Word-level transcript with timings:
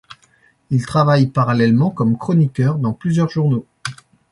Il 0.71 0.83
travaille 0.83 1.27
parallèlement 1.27 1.91
comme 1.91 2.17
chroniqueur 2.17 2.79
dans 2.79 2.91
plusieurs 2.91 3.29
journaux. 3.29 3.67